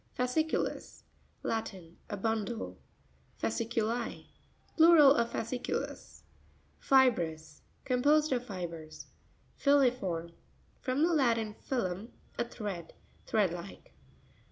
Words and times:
Fascr'cutus.—Latin. 0.17 1.97
A 2.09 2.17
bundle. 2.17 2.79
Fasci'cut1.—Plural 3.39 5.13
of 5.13 5.29
fasciculus. 5.31 6.23
Fi'srous.—Composed 6.81 8.31
of 8.31 8.43
fibres. 8.43 9.05
Fiui'rorm.—From 9.59 11.03
the 11.03 11.13
Latin, 11.13 11.53
filum, 11.53 12.09
a 12.39 12.43
thread. 12.45 12.93
Thread 13.27 13.53
like. 13.53 13.93